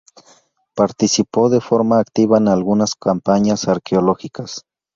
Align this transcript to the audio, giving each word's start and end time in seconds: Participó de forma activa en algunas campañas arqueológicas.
Participó 0.73 1.49
de 1.51 1.61
forma 1.61 1.99
activa 1.99 2.39
en 2.39 2.47
algunas 2.47 2.95
campañas 2.95 3.67
arqueológicas. 3.67 4.65